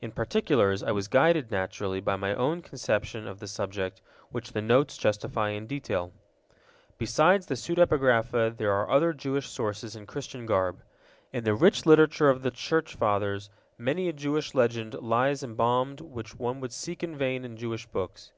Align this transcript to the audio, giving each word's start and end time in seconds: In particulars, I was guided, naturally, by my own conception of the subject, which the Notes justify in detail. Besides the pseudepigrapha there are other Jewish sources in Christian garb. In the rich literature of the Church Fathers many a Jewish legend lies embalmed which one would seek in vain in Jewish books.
In 0.00 0.10
particulars, 0.10 0.82
I 0.82 0.90
was 0.92 1.06
guided, 1.06 1.50
naturally, 1.50 2.00
by 2.00 2.16
my 2.16 2.34
own 2.34 2.62
conception 2.62 3.26
of 3.28 3.40
the 3.40 3.46
subject, 3.46 4.00
which 4.30 4.52
the 4.52 4.62
Notes 4.62 4.96
justify 4.96 5.50
in 5.50 5.66
detail. 5.66 6.14
Besides 6.96 7.44
the 7.44 7.56
pseudepigrapha 7.56 8.54
there 8.56 8.72
are 8.72 8.88
other 8.90 9.12
Jewish 9.12 9.50
sources 9.50 9.94
in 9.94 10.06
Christian 10.06 10.46
garb. 10.46 10.80
In 11.30 11.44
the 11.44 11.54
rich 11.54 11.84
literature 11.84 12.30
of 12.30 12.40
the 12.40 12.50
Church 12.50 12.94
Fathers 12.94 13.50
many 13.76 14.08
a 14.08 14.14
Jewish 14.14 14.54
legend 14.54 14.94
lies 14.94 15.42
embalmed 15.42 16.00
which 16.00 16.38
one 16.38 16.60
would 16.60 16.72
seek 16.72 17.02
in 17.02 17.14
vain 17.14 17.44
in 17.44 17.58
Jewish 17.58 17.84
books. 17.84 18.32